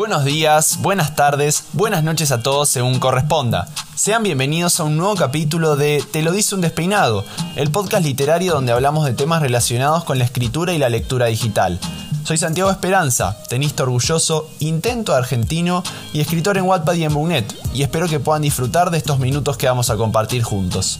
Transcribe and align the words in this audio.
Buenos 0.00 0.24
días, 0.24 0.78
buenas 0.80 1.14
tardes, 1.14 1.64
buenas 1.74 2.02
noches 2.02 2.32
a 2.32 2.42
todos 2.42 2.70
según 2.70 2.98
corresponda. 2.98 3.68
Sean 3.94 4.22
bienvenidos 4.22 4.80
a 4.80 4.84
un 4.84 4.96
nuevo 4.96 5.14
capítulo 5.14 5.76
de 5.76 6.02
Te 6.10 6.22
lo 6.22 6.32
dice 6.32 6.54
un 6.54 6.62
despeinado, 6.62 7.22
el 7.54 7.70
podcast 7.70 8.02
literario 8.02 8.54
donde 8.54 8.72
hablamos 8.72 9.04
de 9.04 9.12
temas 9.12 9.42
relacionados 9.42 10.04
con 10.04 10.18
la 10.18 10.24
escritura 10.24 10.72
y 10.72 10.78
la 10.78 10.88
lectura 10.88 11.26
digital. 11.26 11.78
Soy 12.24 12.38
Santiago 12.38 12.70
Esperanza, 12.70 13.36
tenista 13.50 13.82
orgulloso, 13.82 14.48
intento 14.60 15.14
argentino 15.14 15.84
y 16.14 16.20
escritor 16.20 16.56
en 16.56 16.64
Wattpad 16.64 16.94
y 16.94 17.04
en 17.04 17.12
Bugnet, 17.12 17.54
y 17.74 17.82
espero 17.82 18.08
que 18.08 18.20
puedan 18.20 18.40
disfrutar 18.40 18.90
de 18.90 18.96
estos 18.96 19.18
minutos 19.18 19.58
que 19.58 19.66
vamos 19.66 19.90
a 19.90 19.98
compartir 19.98 20.42
juntos. 20.42 20.98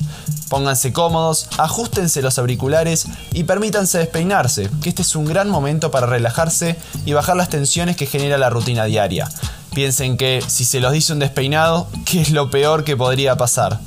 Pónganse 0.51 0.93
cómodos, 0.93 1.47
ajustense 1.59 2.23
los 2.23 2.37
auriculares 2.37 3.07
y 3.33 3.45
permítanse 3.45 3.99
despeinarse, 3.99 4.69
que 4.83 4.89
este 4.89 5.03
es 5.03 5.15
un 5.15 5.25
gran 5.25 5.49
momento 5.49 5.93
para 5.93 6.09
relajarse 6.09 6.77
y 7.07 7.13
bajar 7.13 7.37
las 7.37 7.51
tensiones 7.51 7.97
que 7.97 8.07
genera 8.07 8.37
la 8.37 8.51
rutina 8.51 8.85
diaria. 8.85 9.29
Piensen 9.73 10.17
que 10.17 10.43
si 10.45 10.65
se 10.65 10.81
los 10.81 10.91
dice 10.91 11.13
un 11.13 11.21
despeinado, 11.21 11.87
¿qué 12.05 12.21
es 12.21 12.31
lo 12.31 12.51
peor 12.51 12.83
que 12.83 12.97
podría 12.97 13.37
pasar? 13.37 13.79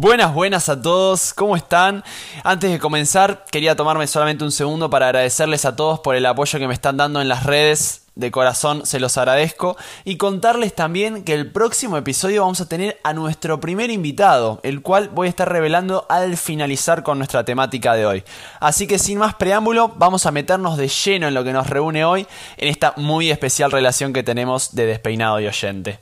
Buenas, 0.00 0.32
buenas 0.32 0.70
a 0.70 0.80
todos, 0.80 1.34
¿cómo 1.34 1.56
están? 1.56 2.02
Antes 2.42 2.70
de 2.70 2.78
comenzar, 2.78 3.44
quería 3.50 3.76
tomarme 3.76 4.06
solamente 4.06 4.44
un 4.44 4.50
segundo 4.50 4.88
para 4.88 5.08
agradecerles 5.08 5.66
a 5.66 5.76
todos 5.76 6.00
por 6.00 6.14
el 6.14 6.24
apoyo 6.24 6.58
que 6.58 6.66
me 6.66 6.72
están 6.72 6.96
dando 6.96 7.20
en 7.20 7.28
las 7.28 7.44
redes. 7.44 8.06
De 8.14 8.30
corazón 8.30 8.86
se 8.86 8.98
los 8.98 9.18
agradezco 9.18 9.76
y 10.06 10.16
contarles 10.16 10.74
también 10.74 11.22
que 11.22 11.34
el 11.34 11.52
próximo 11.52 11.98
episodio 11.98 12.40
vamos 12.40 12.62
a 12.62 12.66
tener 12.66 12.98
a 13.04 13.12
nuestro 13.12 13.60
primer 13.60 13.90
invitado, 13.90 14.58
el 14.62 14.80
cual 14.80 15.10
voy 15.10 15.26
a 15.26 15.28
estar 15.28 15.52
revelando 15.52 16.06
al 16.08 16.38
finalizar 16.38 17.02
con 17.02 17.18
nuestra 17.18 17.44
temática 17.44 17.92
de 17.92 18.06
hoy. 18.06 18.24
Así 18.58 18.86
que 18.86 18.98
sin 18.98 19.18
más 19.18 19.34
preámbulo, 19.34 19.88
vamos 19.96 20.24
a 20.24 20.30
meternos 20.30 20.78
de 20.78 20.88
lleno 20.88 21.28
en 21.28 21.34
lo 21.34 21.44
que 21.44 21.52
nos 21.52 21.68
reúne 21.68 22.06
hoy 22.06 22.26
en 22.56 22.68
esta 22.68 22.94
muy 22.96 23.30
especial 23.30 23.70
relación 23.70 24.14
que 24.14 24.22
tenemos 24.22 24.74
de 24.74 24.86
despeinado 24.86 25.40
y 25.40 25.46
oyente. 25.46 26.00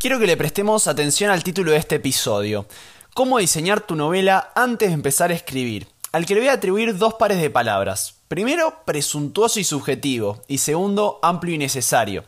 Quiero 0.00 0.18
que 0.18 0.26
le 0.26 0.38
prestemos 0.38 0.86
atención 0.86 1.30
al 1.30 1.44
título 1.44 1.72
de 1.72 1.76
este 1.76 1.96
episodio. 1.96 2.66
Cómo 3.12 3.38
diseñar 3.38 3.80
tu 3.80 3.96
novela 3.96 4.52
antes 4.54 4.88
de 4.88 4.94
empezar 4.94 5.32
a 5.32 5.34
escribir, 5.34 5.88
al 6.12 6.26
que 6.26 6.34
le 6.34 6.40
voy 6.40 6.48
a 6.48 6.52
atribuir 6.52 6.96
dos 6.96 7.14
pares 7.14 7.40
de 7.40 7.50
palabras. 7.50 8.20
Primero, 8.28 8.84
presuntuoso 8.84 9.58
y 9.58 9.64
subjetivo, 9.64 10.40
y 10.46 10.58
segundo, 10.58 11.18
amplio 11.20 11.56
y 11.56 11.58
necesario. 11.58 12.24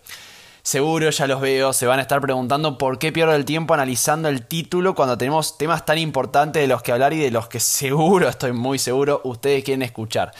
Seguro, 0.64 1.08
ya 1.11 1.28
los 1.28 1.41
veo, 1.41 1.72
se 1.72 1.86
van 1.86 2.00
a 2.00 2.02
estar 2.02 2.20
preguntando 2.20 2.78
por 2.78 2.98
qué 2.98 3.12
pierdo 3.12 3.36
el 3.36 3.44
tiempo 3.44 3.74
analizando 3.74 4.28
el 4.28 4.44
título 4.44 4.97
cuando 4.97 5.16
tenemos 5.16 5.56
temas 5.56 5.86
tan 5.86 5.98
importantes 5.98 6.61
de 6.61 6.69
los 6.69 6.83
que 6.83 6.91
hablar 6.91 7.12
y 7.12 7.20
de 7.20 7.30
los 7.30 7.46
que 7.46 7.61
seguro, 7.61 8.28
estoy 8.28 8.50
muy 8.50 8.80
seguro, 8.80 9.20
ustedes 9.22 9.62
quieren 9.62 9.83
escuchar. 9.83 10.33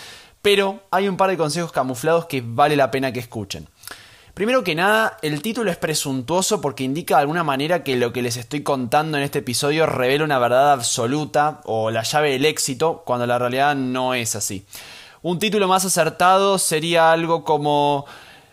Pero 0.43 0.83
hay 0.91 1.07
un 1.07 1.17
par 1.17 1.31
de 1.31 1.37
consejos 1.37 1.71
camuflados 1.71 2.27
que 2.27 2.43
vale 2.45 2.75
la 2.75 2.91
pena 2.91 3.13
que 3.13 3.21
escuchen. 3.21 3.69
Primero 4.35 4.65
que 4.65 4.75
nada, 4.75 5.19
el 5.21 5.43
título 5.43 5.71
es 5.71 5.77
presuntuoso 5.77 6.63
porque 6.63 6.85
indica 6.85 7.17
de 7.17 7.21
alguna 7.21 7.45
manera 7.45 7.85
que 7.85 7.97
lo 7.97 8.15
que 8.15 8.23
les 8.23 8.39
estoy 8.39 8.63
contando 8.63 9.19
en 9.19 9.25
este 9.25 9.41
episodio 9.41 9.85
revela 9.85 10.25
una 10.25 10.39
verdad 10.39 10.73
absoluta 10.73 11.61
o 11.65 11.91
la 11.91 12.03
llave 12.03 12.31
del 12.31 12.47
éxito, 12.47 13.03
cuando 13.05 13.27
la 13.27 13.39
realidad 13.39 13.77
no 13.77 14.15
es 14.15 14.35
así. 14.35 14.65
Un 15.21 15.39
título 15.39 15.69
más 15.69 15.85
acertado 15.85 16.59
sería 16.59 17.13
algo 17.13 17.45
como 17.45 18.07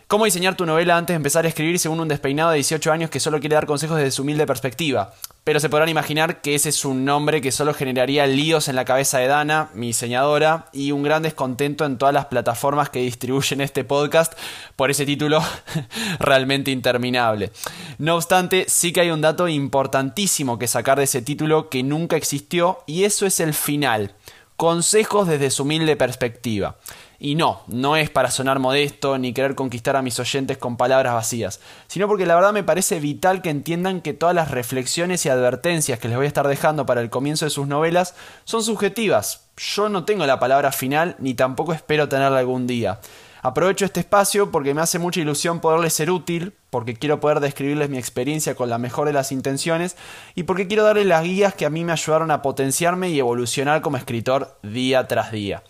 ¿Cómo 0.09 0.25
diseñar 0.25 0.57
tu 0.57 0.65
novela 0.65 0.97
antes 0.97 1.13
de 1.13 1.17
empezar 1.17 1.45
a 1.45 1.49
escribir 1.49 1.77
según 1.77 1.99
un 1.99 2.07
despeinado 2.07 2.49
de 2.49 2.55
18 2.55 2.91
años 2.91 3.11
que 3.11 3.19
solo 3.19 3.39
quiere 3.39 3.53
dar 3.53 3.67
consejos 3.67 3.97
desde 3.97 4.09
su 4.09 4.23
humilde 4.23 4.47
perspectiva? 4.47 5.13
Pero 5.43 5.59
se 5.59 5.69
podrán 5.69 5.87
imaginar 5.87 6.41
que 6.41 6.55
ese 6.55 6.69
es 6.69 6.83
un 6.83 7.05
nombre 7.05 7.41
que 7.41 7.51
solo 7.51 7.75
generaría 7.75 8.25
líos 8.25 8.69
en 8.69 8.75
la 8.75 8.85
cabeza 8.85 9.19
de 9.19 9.27
Dana, 9.27 9.69
mi 9.75 9.85
diseñadora, 9.85 10.65
y 10.73 10.93
un 10.93 11.03
gran 11.03 11.21
descontento 11.21 11.85
en 11.85 11.99
todas 11.99 12.15
las 12.15 12.25
plataformas 12.25 12.89
que 12.89 13.01
distribuyen 13.01 13.61
este 13.61 13.83
podcast 13.83 14.33
por 14.75 14.89
ese 14.89 15.05
título 15.05 15.43
realmente 16.19 16.71
interminable. 16.71 17.51
No 17.99 18.15
obstante, 18.15 18.65
sí 18.67 18.91
que 18.91 19.01
hay 19.01 19.11
un 19.11 19.21
dato 19.21 19.47
importantísimo 19.47 20.57
que 20.57 20.65
sacar 20.65 20.97
de 20.97 21.03
ese 21.03 21.21
título 21.21 21.69
que 21.69 21.83
nunca 21.83 22.17
existió, 22.17 22.79
y 22.87 23.03
eso 23.03 23.27
es 23.27 23.39
el 23.39 23.53
final. 23.53 24.15
Consejos 24.55 25.27
desde 25.27 25.51
su 25.51 25.61
humilde 25.61 25.95
perspectiva. 25.95 26.77
Y 27.21 27.35
no, 27.35 27.61
no 27.67 27.97
es 27.97 28.09
para 28.09 28.31
sonar 28.31 28.59
modesto 28.59 29.17
ni 29.17 29.33
querer 29.33 29.53
conquistar 29.53 29.97
a 29.97 30.01
mis 30.01 30.19
oyentes 30.19 30.57
con 30.57 30.77
palabras 30.77 31.13
vacías, 31.13 31.59
sino 31.87 32.07
porque 32.07 32.25
la 32.25 32.35
verdad 32.35 32.53
me 32.53 32.63
parece 32.63 33.01
vital 33.01 33.41
que 33.41 33.49
entiendan 33.49 33.99
que 33.99 34.13
todas 34.13 34.33
las 34.33 34.51
reflexiones 34.51 35.25
y 35.25 35.29
advertencias 35.29 35.99
que 35.99 36.07
les 36.07 36.15
voy 36.15 36.25
a 36.25 36.29
estar 36.29 36.47
dejando 36.47 36.85
para 36.85 37.01
el 37.01 37.09
comienzo 37.09 37.45
de 37.45 37.51
sus 37.51 37.67
novelas 37.67 38.15
son 38.45 38.63
subjetivas. 38.63 39.49
Yo 39.57 39.89
no 39.89 40.05
tengo 40.05 40.25
la 40.25 40.39
palabra 40.39 40.71
final 40.71 41.17
ni 41.19 41.33
tampoco 41.33 41.73
espero 41.73 42.07
tenerla 42.07 42.39
algún 42.39 42.67
día. 42.67 43.01
Aprovecho 43.41 43.85
este 43.85 44.01
espacio 44.01 44.51
porque 44.51 44.73
me 44.73 44.81
hace 44.81 44.99
mucha 44.99 45.21
ilusión 45.21 45.61
poderles 45.61 45.93
ser 45.93 46.11
útil, 46.11 46.53
porque 46.69 46.93
quiero 46.93 47.19
poder 47.21 47.39
describirles 47.39 47.89
mi 47.89 47.97
experiencia 47.97 48.55
con 48.55 48.69
la 48.69 48.77
mejor 48.77 49.07
de 49.07 49.13
las 49.13 49.31
intenciones 49.31 49.95
y 50.35 50.43
porque 50.43 50.67
quiero 50.67 50.83
darles 50.83 51.05
las 51.05 51.23
guías 51.23 51.53
que 51.53 51.65
a 51.65 51.69
mí 51.69 51.85
me 51.85 51.93
ayudaron 51.93 52.31
a 52.31 52.41
potenciarme 52.41 53.09
y 53.09 53.19
evolucionar 53.19 53.81
como 53.81 53.97
escritor 53.97 54.57
día 54.61 55.07
tras 55.07 55.31
día. 55.31 55.63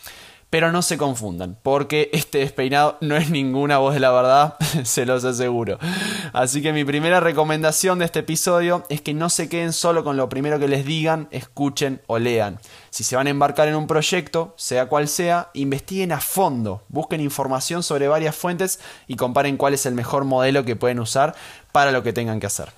Pero 0.50 0.72
no 0.72 0.82
se 0.82 0.98
confundan, 0.98 1.58
porque 1.62 2.10
este 2.12 2.40
despeinado 2.40 2.98
no 3.02 3.16
es 3.16 3.30
ninguna 3.30 3.78
voz 3.78 3.94
de 3.94 4.00
la 4.00 4.10
verdad, 4.10 4.56
se 4.84 5.06
los 5.06 5.24
aseguro. 5.24 5.78
Así 6.34 6.64
que 6.64 6.74
mi 6.74 6.84
primera 6.84 7.20
recomendación 7.20 8.00
de 8.00 8.06
este 8.06 8.20
episodio 8.20 8.84
es 8.90 9.02
que 9.02 9.14
no 9.14 9.30
se 9.30 9.48
queden 9.48 9.74
solo 9.74 10.04
con 10.04 10.18
lo 10.18 10.28
primero 10.28 10.58
que 10.58 10.68
les 10.68 10.86
digan, 10.86 11.28
escuchen 11.30 12.02
o 12.08 12.18
lean. 12.18 12.60
Si 12.90 13.04
se 13.04 13.16
van 13.16 13.28
a 13.28 13.30
embarcar 13.30 13.68
en 13.68 13.76
un 13.76 13.86
proyecto, 13.86 14.56
sea 14.58 14.88
cual 14.88 15.08
sea, 15.08 15.52
investiguen 15.54 16.12
a 16.12 16.20
fondo, 16.20 16.82
busquen 16.90 17.22
información 17.22 17.84
sobre 17.84 18.08
varias 18.08 18.36
fuentes 18.36 18.80
y 19.08 19.18
comparen 19.18 19.56
cuál 19.56 19.76
es 19.76 19.86
el 19.86 19.94
mejor 19.94 20.26
modelo 20.26 20.66
que 20.66 20.76
pueden 20.76 21.00
usar 21.00 21.36
para 21.72 21.92
lo 21.92 22.02
que 22.02 22.14
tengan 22.14 22.40
que 22.40 22.48
hacer. 22.48 22.72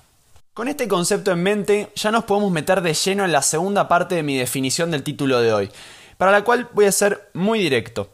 Con 0.52 0.68
este 0.68 0.86
concepto 0.86 1.30
en 1.30 1.42
mente, 1.42 1.90
ya 1.94 2.10
nos 2.10 2.24
podemos 2.24 2.52
meter 2.52 2.82
de 2.82 2.92
lleno 2.92 3.24
en 3.24 3.32
la 3.32 3.40
segunda 3.40 3.88
parte 3.88 4.16
de 4.16 4.22
mi 4.22 4.36
definición 4.36 4.90
del 4.90 5.02
título 5.02 5.40
de 5.40 5.54
hoy 5.54 5.70
para 6.22 6.30
la 6.30 6.44
cual 6.44 6.68
voy 6.72 6.84
a 6.84 6.92
ser 6.92 7.30
muy 7.34 7.58
directo. 7.58 8.10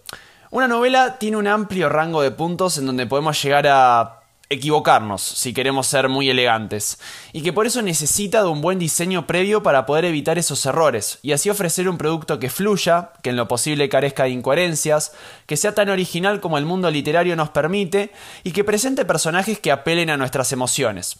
Una 0.50 0.66
novela 0.66 1.18
tiene 1.18 1.36
un 1.36 1.46
amplio 1.46 1.90
rango 1.90 2.22
de 2.22 2.30
puntos 2.30 2.78
en 2.78 2.86
donde 2.86 3.06
podemos 3.06 3.42
llegar 3.42 3.66
a 3.66 4.20
equivocarnos 4.48 5.20
si 5.20 5.52
queremos 5.52 5.88
ser 5.88 6.08
muy 6.08 6.30
elegantes, 6.30 6.98
y 7.34 7.42
que 7.42 7.52
por 7.52 7.66
eso 7.66 7.82
necesita 7.82 8.40
de 8.40 8.48
un 8.48 8.62
buen 8.62 8.78
diseño 8.78 9.26
previo 9.26 9.62
para 9.62 9.84
poder 9.84 10.06
evitar 10.06 10.38
esos 10.38 10.64
errores, 10.64 11.18
y 11.20 11.32
así 11.32 11.50
ofrecer 11.50 11.86
un 11.86 11.98
producto 11.98 12.38
que 12.38 12.48
fluya, 12.48 13.10
que 13.22 13.28
en 13.28 13.36
lo 13.36 13.46
posible 13.46 13.90
carezca 13.90 14.22
de 14.22 14.30
incoherencias, 14.30 15.12
que 15.44 15.58
sea 15.58 15.74
tan 15.74 15.90
original 15.90 16.40
como 16.40 16.56
el 16.56 16.64
mundo 16.64 16.90
literario 16.90 17.36
nos 17.36 17.50
permite, 17.50 18.10
y 18.42 18.52
que 18.52 18.64
presente 18.64 19.04
personajes 19.04 19.58
que 19.58 19.70
apelen 19.70 20.08
a 20.08 20.16
nuestras 20.16 20.50
emociones. 20.52 21.18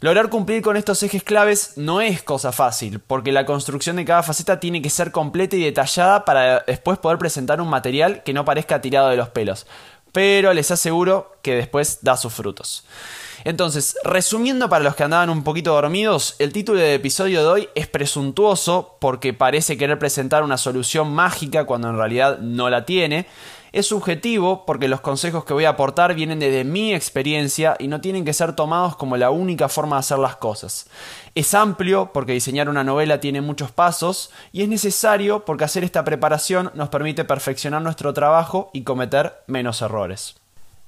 Lograr 0.00 0.28
cumplir 0.28 0.60
con 0.60 0.76
estos 0.76 1.02
ejes 1.02 1.22
claves 1.22 1.72
no 1.76 2.02
es 2.02 2.22
cosa 2.22 2.52
fácil, 2.52 3.00
porque 3.00 3.32
la 3.32 3.46
construcción 3.46 3.96
de 3.96 4.04
cada 4.04 4.22
faceta 4.22 4.60
tiene 4.60 4.82
que 4.82 4.90
ser 4.90 5.10
completa 5.10 5.56
y 5.56 5.64
detallada 5.64 6.26
para 6.26 6.60
después 6.60 6.98
poder 6.98 7.16
presentar 7.16 7.62
un 7.62 7.68
material 7.68 8.22
que 8.22 8.34
no 8.34 8.44
parezca 8.44 8.82
tirado 8.82 9.08
de 9.08 9.16
los 9.16 9.30
pelos. 9.30 9.66
Pero 10.12 10.52
les 10.52 10.70
aseguro 10.70 11.36
que 11.40 11.54
después 11.54 12.00
da 12.02 12.16
sus 12.18 12.32
frutos. 12.32 12.84
Entonces, 13.44 13.96
resumiendo 14.04 14.68
para 14.68 14.84
los 14.84 14.96
que 14.96 15.04
andaban 15.04 15.30
un 15.30 15.44
poquito 15.44 15.72
dormidos, 15.72 16.36
el 16.38 16.52
título 16.52 16.80
del 16.80 16.94
episodio 16.94 17.40
de 17.40 17.48
hoy 17.48 17.68
es 17.74 17.86
presuntuoso 17.86 18.96
porque 19.00 19.32
parece 19.32 19.78
querer 19.78 19.98
presentar 19.98 20.42
una 20.42 20.58
solución 20.58 21.12
mágica 21.12 21.64
cuando 21.64 21.88
en 21.88 21.96
realidad 21.96 22.38
no 22.38 22.68
la 22.68 22.84
tiene. 22.84 23.26
Es 23.76 23.88
subjetivo 23.88 24.64
porque 24.64 24.88
los 24.88 25.02
consejos 25.02 25.44
que 25.44 25.52
voy 25.52 25.66
a 25.66 25.68
aportar 25.68 26.14
vienen 26.14 26.38
desde 26.38 26.64
mi 26.64 26.94
experiencia 26.94 27.76
y 27.78 27.88
no 27.88 28.00
tienen 28.00 28.24
que 28.24 28.32
ser 28.32 28.54
tomados 28.54 28.96
como 28.96 29.18
la 29.18 29.28
única 29.28 29.68
forma 29.68 29.96
de 29.96 30.00
hacer 30.00 30.18
las 30.18 30.36
cosas. 30.36 30.86
Es 31.34 31.52
amplio 31.52 32.10
porque 32.14 32.32
diseñar 32.32 32.70
una 32.70 32.84
novela 32.84 33.20
tiene 33.20 33.42
muchos 33.42 33.72
pasos 33.72 34.30
y 34.50 34.62
es 34.62 34.68
necesario 34.70 35.44
porque 35.44 35.64
hacer 35.64 35.84
esta 35.84 36.04
preparación 36.04 36.70
nos 36.72 36.88
permite 36.88 37.26
perfeccionar 37.26 37.82
nuestro 37.82 38.14
trabajo 38.14 38.70
y 38.72 38.82
cometer 38.82 39.34
menos 39.46 39.82
errores. 39.82 40.36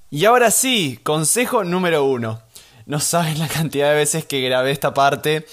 Y 0.09 0.25
ahora 0.25 0.51
sí, 0.51 0.99
consejo 1.03 1.65
número 1.65 2.07
uno. 2.07 2.41
No 2.87 3.01
saben 3.01 3.39
la 3.39 3.49
cantidad 3.49 3.91
de 3.91 3.97
veces 3.97 4.25
que 4.25 4.41
grabé 4.41 4.71
esta 4.71 4.95
parte 4.95 5.45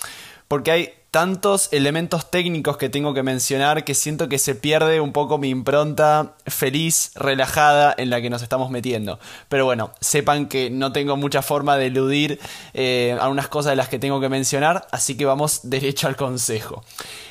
porque 0.47 0.71
hay 0.71 0.93
tantos 1.15 1.69
elementos 1.71 2.29
técnicos 2.29 2.75
que 2.75 2.89
tengo 2.89 3.13
que 3.13 3.23
mencionar 3.23 3.85
que 3.85 3.93
siento 3.93 4.27
que 4.27 4.37
se 4.37 4.53
pierde 4.53 4.99
un 4.99 5.13
poco 5.13 5.37
mi 5.37 5.47
impronta 5.47 6.33
feliz, 6.45 7.11
relajada 7.15 7.95
en 7.97 8.09
la 8.09 8.19
que 8.19 8.29
nos 8.29 8.41
estamos 8.41 8.69
metiendo. 8.69 9.17
Pero 9.47 9.63
bueno, 9.63 9.91
sepan 10.01 10.47
que 10.47 10.69
no 10.69 10.91
tengo 10.91 11.15
mucha 11.15 11.41
forma 11.41 11.77
de 11.77 11.85
eludir 11.85 12.41
eh, 12.73 13.17
algunas 13.21 13.47
cosas 13.47 13.69
de 13.69 13.75
las 13.77 13.87
que 13.87 13.97
tengo 13.97 14.19
que 14.19 14.27
mencionar, 14.27 14.87
así 14.91 15.15
que 15.15 15.23
vamos 15.23 15.61
derecho 15.63 16.07
al 16.07 16.17
consejo. 16.17 16.83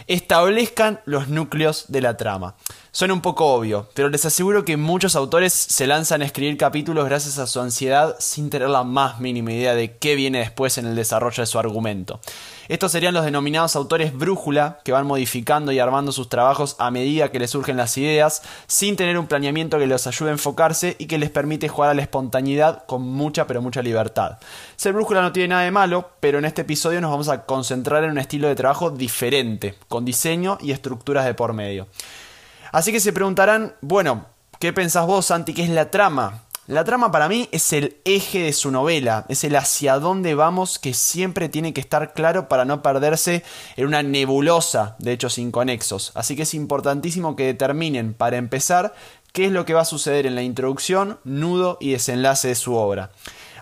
Establezcan 0.06 1.00
los 1.04 1.28
núcleos 1.28 1.84
de 1.88 2.00
la 2.00 2.16
trama. 2.16 2.54
Suena 2.96 3.12
un 3.12 3.22
poco 3.22 3.46
obvio, 3.46 3.88
pero 3.92 4.08
les 4.08 4.24
aseguro 4.24 4.64
que 4.64 4.76
muchos 4.76 5.16
autores 5.16 5.52
se 5.52 5.88
lanzan 5.88 6.22
a 6.22 6.26
escribir 6.26 6.56
capítulos 6.56 7.04
gracias 7.06 7.38
a 7.38 7.48
su 7.48 7.60
ansiedad 7.60 8.14
sin 8.20 8.50
tener 8.50 8.68
la 8.68 8.84
más 8.84 9.18
mínima 9.18 9.50
idea 9.50 9.74
de 9.74 9.96
qué 9.96 10.14
viene 10.14 10.38
después 10.38 10.78
en 10.78 10.86
el 10.86 10.94
desarrollo 10.94 11.42
de 11.42 11.48
su 11.48 11.58
argumento. 11.58 12.20
Estos 12.68 12.92
serían 12.92 13.12
los 13.12 13.24
denominados 13.24 13.74
autores 13.74 14.16
brújula, 14.16 14.78
que 14.84 14.92
van 14.92 15.08
modificando 15.08 15.72
y 15.72 15.80
armando 15.80 16.12
sus 16.12 16.28
trabajos 16.28 16.76
a 16.78 16.92
medida 16.92 17.32
que 17.32 17.40
les 17.40 17.50
surgen 17.50 17.76
las 17.76 17.98
ideas, 17.98 18.42
sin 18.68 18.94
tener 18.94 19.18
un 19.18 19.26
planeamiento 19.26 19.80
que 19.80 19.88
los 19.88 20.06
ayude 20.06 20.28
a 20.28 20.34
enfocarse 20.34 20.94
y 20.96 21.06
que 21.06 21.18
les 21.18 21.30
permite 21.30 21.66
jugar 21.66 21.90
a 21.90 21.94
la 21.94 22.02
espontaneidad 22.02 22.86
con 22.86 23.02
mucha 23.02 23.48
pero 23.48 23.60
mucha 23.60 23.82
libertad. 23.82 24.38
Ser 24.76 24.92
brújula 24.92 25.20
no 25.20 25.32
tiene 25.32 25.48
nada 25.48 25.62
de 25.62 25.72
malo, 25.72 26.10
pero 26.20 26.38
en 26.38 26.44
este 26.44 26.62
episodio 26.62 27.00
nos 27.00 27.10
vamos 27.10 27.28
a 27.28 27.44
concentrar 27.44 28.04
en 28.04 28.12
un 28.12 28.18
estilo 28.18 28.46
de 28.46 28.54
trabajo 28.54 28.90
diferente, 28.90 29.74
con 29.88 30.04
diseño 30.04 30.58
y 30.60 30.70
estructuras 30.70 31.24
de 31.24 31.34
por 31.34 31.54
medio. 31.54 31.88
Así 32.74 32.90
que 32.90 32.98
se 32.98 33.12
preguntarán, 33.12 33.76
bueno, 33.82 34.26
¿qué 34.58 34.72
pensás 34.72 35.06
vos, 35.06 35.26
Santi, 35.26 35.54
qué 35.54 35.62
es 35.62 35.70
la 35.70 35.92
trama? 35.92 36.42
La 36.66 36.82
trama 36.82 37.12
para 37.12 37.28
mí 37.28 37.48
es 37.52 37.72
el 37.72 37.98
eje 38.04 38.40
de 38.40 38.52
su 38.52 38.72
novela, 38.72 39.26
es 39.28 39.44
el 39.44 39.54
hacia 39.54 40.00
dónde 40.00 40.34
vamos 40.34 40.80
que 40.80 40.92
siempre 40.92 41.48
tiene 41.48 41.72
que 41.72 41.80
estar 41.80 42.14
claro 42.14 42.48
para 42.48 42.64
no 42.64 42.82
perderse 42.82 43.44
en 43.76 43.86
una 43.86 44.02
nebulosa 44.02 44.96
de 44.98 45.12
hechos 45.12 45.38
inconexos. 45.38 46.10
Así 46.16 46.34
que 46.34 46.42
es 46.42 46.52
importantísimo 46.52 47.36
que 47.36 47.46
determinen, 47.46 48.12
para 48.12 48.38
empezar, 48.38 48.92
qué 49.32 49.44
es 49.44 49.52
lo 49.52 49.64
que 49.64 49.74
va 49.74 49.82
a 49.82 49.84
suceder 49.84 50.26
en 50.26 50.34
la 50.34 50.42
introducción, 50.42 51.20
nudo 51.22 51.78
y 51.80 51.92
desenlace 51.92 52.48
de 52.48 52.54
su 52.56 52.74
obra. 52.74 53.12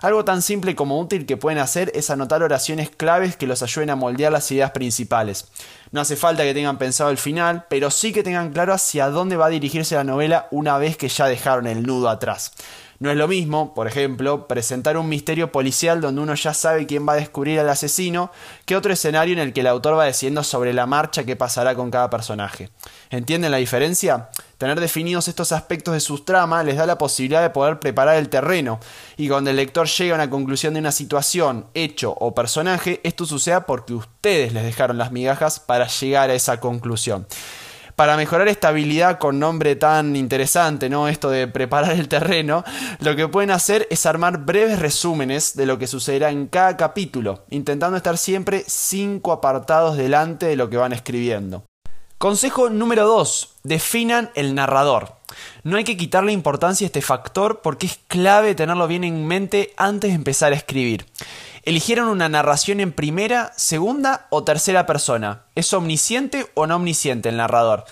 Algo 0.03 0.25
tan 0.25 0.41
simple 0.41 0.75
como 0.75 0.99
útil 0.99 1.25
que 1.25 1.37
pueden 1.37 1.59
hacer 1.59 1.89
es 1.95 2.09
anotar 2.09 2.43
oraciones 2.43 2.89
claves 2.89 3.37
que 3.37 3.47
los 3.47 3.63
ayuden 3.63 3.89
a 3.89 3.95
moldear 3.95 4.33
las 4.33 4.51
ideas 4.51 4.71
principales. 4.71 5.47
No 5.93 6.01
hace 6.01 6.17
falta 6.17 6.43
que 6.43 6.53
tengan 6.53 6.77
pensado 6.77 7.09
el 7.09 7.17
final, 7.17 7.67
pero 7.69 7.89
sí 7.89 8.11
que 8.11 8.21
tengan 8.21 8.51
claro 8.51 8.73
hacia 8.73 9.07
dónde 9.07 9.37
va 9.37 9.45
a 9.45 9.49
dirigirse 9.49 9.95
la 9.95 10.03
novela 10.03 10.49
una 10.51 10.77
vez 10.77 10.97
que 10.97 11.07
ya 11.07 11.27
dejaron 11.27 11.67
el 11.67 11.83
nudo 11.83 12.09
atrás. 12.09 12.51
No 12.99 13.09
es 13.09 13.17
lo 13.17 13.27
mismo, 13.27 13.73
por 13.73 13.87
ejemplo, 13.87 14.47
presentar 14.47 14.97
un 14.97 15.09
misterio 15.09 15.51
policial 15.51 15.99
donde 15.99 16.21
uno 16.21 16.35
ya 16.35 16.53
sabe 16.53 16.85
quién 16.85 17.07
va 17.07 17.13
a 17.13 17.17
descubrir 17.17 17.59
al 17.59 17.69
asesino, 17.69 18.31
que 18.65 18.75
otro 18.75 18.93
escenario 18.93 19.33
en 19.33 19.39
el 19.39 19.53
que 19.53 19.61
el 19.61 19.67
autor 19.67 19.97
va 19.97 20.05
diciendo 20.05 20.43
sobre 20.43 20.73
la 20.73 20.85
marcha 20.85 21.23
qué 21.23 21.35
pasará 21.35 21.75
con 21.75 21.91
cada 21.91 22.09
personaje. 22.09 22.69
¿Entienden 23.09 23.51
la 23.51 23.57
diferencia? 23.57 24.29
Tener 24.57 24.79
definidos 24.79 25.27
estos 25.27 25.51
aspectos 25.51 25.93
de 25.93 25.99
sus 25.99 26.23
tramas 26.23 26.65
les 26.65 26.77
da 26.77 26.85
la 26.85 26.97
posibilidad 26.97 27.41
de 27.41 27.49
poder 27.49 27.79
preparar 27.79 28.15
el 28.17 28.29
terreno, 28.29 28.79
y 29.17 29.27
cuando 29.27 29.49
el 29.49 29.55
lector 29.55 29.87
llega 29.87 30.13
a 30.13 30.15
una 30.15 30.29
conclusión 30.29 30.73
de 30.73 30.79
una 30.79 30.91
situación, 30.91 31.65
hecho 31.73 32.15
o 32.19 32.33
personaje, 32.33 33.01
esto 33.03 33.25
suceda 33.25 33.65
porque 33.65 33.93
ustedes 33.93 34.53
les 34.53 34.63
dejaron 34.63 34.97
las 34.97 35.11
migajas 35.11 35.59
para 35.59 35.87
llegar 35.87 36.29
a 36.29 36.35
esa 36.35 36.59
conclusión 36.59 37.27
para 37.95 38.17
mejorar 38.17 38.47
esta 38.47 38.69
habilidad 38.69 39.19
con 39.19 39.39
nombre 39.39 39.75
tan 39.75 40.15
interesante, 40.15 40.89
¿no? 40.89 41.07
Esto 41.07 41.29
de 41.29 41.47
preparar 41.47 41.91
el 41.91 42.07
terreno, 42.07 42.63
lo 42.99 43.15
que 43.15 43.27
pueden 43.27 43.51
hacer 43.51 43.87
es 43.89 44.05
armar 44.05 44.39
breves 44.39 44.79
resúmenes 44.79 45.55
de 45.55 45.65
lo 45.65 45.77
que 45.77 45.87
sucederá 45.87 46.29
en 46.29 46.47
cada 46.47 46.77
capítulo, 46.77 47.45
intentando 47.49 47.97
estar 47.97 48.17
siempre 48.17 48.63
cinco 48.67 49.31
apartados 49.31 49.97
delante 49.97 50.45
de 50.47 50.55
lo 50.55 50.69
que 50.69 50.77
van 50.77 50.93
escribiendo. 50.93 51.65
Consejo 52.23 52.69
número 52.69 53.05
2. 53.05 53.49
Definan 53.63 54.31
el 54.33 54.55
narrador. 54.55 55.17
No 55.63 55.75
hay 55.75 55.83
que 55.83 55.97
quitarle 55.97 56.31
importancia 56.31 56.85
a 56.85 56.87
este 56.87 57.01
factor 57.01 57.59
porque 57.59 57.87
es 57.87 57.99
clave 58.07 58.55
tenerlo 58.55 58.87
bien 58.87 59.03
en 59.03 59.27
mente 59.27 59.73
antes 59.75 60.09
de 60.11 60.15
empezar 60.15 60.53
a 60.53 60.55
escribir. 60.55 61.05
Eligieron 61.63 62.07
una 62.07 62.29
narración 62.29 62.79
en 62.79 62.93
primera, 62.93 63.51
segunda 63.57 64.27
o 64.29 64.45
tercera 64.45 64.85
persona. 64.85 65.41
¿Es 65.55 65.73
omnisciente 65.73 66.47
o 66.53 66.65
no 66.65 66.77
omnisciente 66.77 67.27
el 67.27 67.35
narrador? 67.35 67.83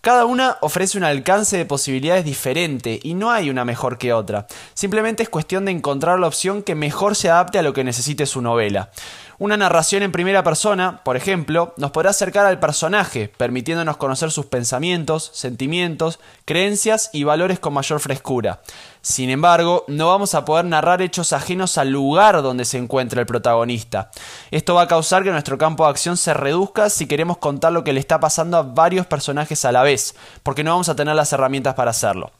Cada 0.00 0.24
una 0.24 0.56
ofrece 0.62 0.96
un 0.96 1.04
alcance 1.04 1.58
de 1.58 1.66
posibilidades 1.66 2.24
diferente 2.24 3.00
y 3.02 3.12
no 3.12 3.30
hay 3.30 3.50
una 3.50 3.66
mejor 3.66 3.98
que 3.98 4.14
otra. 4.14 4.46
Simplemente 4.72 5.22
es 5.22 5.28
cuestión 5.28 5.66
de 5.66 5.72
encontrar 5.72 6.18
la 6.18 6.26
opción 6.26 6.62
que 6.62 6.74
mejor 6.74 7.14
se 7.14 7.28
adapte 7.28 7.58
a 7.58 7.62
lo 7.62 7.74
que 7.74 7.84
necesite 7.84 8.24
su 8.24 8.40
novela. 8.40 8.90
Una 9.38 9.58
narración 9.58 10.02
en 10.02 10.12
primera 10.12 10.42
persona, 10.42 11.02
por 11.04 11.16
ejemplo, 11.16 11.74
nos 11.76 11.90
podrá 11.90 12.10
acercar 12.10 12.46
al 12.46 12.60
personaje, 12.60 13.30
permitiéndonos 13.36 13.98
conocer 13.98 14.30
sus 14.30 14.46
pensamientos, 14.46 15.30
sentimientos, 15.34 16.18
creencias 16.46 17.10
y 17.12 17.24
valores 17.24 17.58
con 17.58 17.74
mayor 17.74 18.00
frescura. 18.00 18.60
Sin 19.02 19.30
embargo, 19.30 19.84
no 19.88 20.08
vamos 20.08 20.34
a 20.34 20.44
poder 20.44 20.66
narrar 20.66 21.00
hechos 21.00 21.32
ajenos 21.32 21.78
al 21.78 21.90
lugar 21.90 22.42
donde 22.42 22.66
se 22.66 22.76
encuentra 22.76 23.20
el 23.20 23.26
protagonista. 23.26 24.10
Esto 24.50 24.74
va 24.74 24.82
a 24.82 24.88
causar 24.88 25.24
que 25.24 25.30
nuestro 25.30 25.56
campo 25.56 25.84
de 25.84 25.90
acción 25.90 26.18
se 26.18 26.34
reduzca 26.34 26.90
si 26.90 27.06
queremos 27.06 27.38
contar 27.38 27.72
lo 27.72 27.82
que 27.82 27.94
le 27.94 28.00
está 28.00 28.20
pasando 28.20 28.58
a 28.58 28.62
varios 28.62 29.06
personajes 29.06 29.64
a 29.64 29.72
la 29.72 29.82
vez, 29.82 30.14
porque 30.42 30.64
no 30.64 30.72
vamos 30.72 30.90
a 30.90 30.96
tener 30.96 31.16
las 31.16 31.32
herramientas 31.32 31.74
para 31.74 31.92
hacerlo. 31.92 32.30